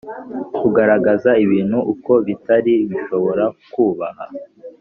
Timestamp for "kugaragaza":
0.61-1.31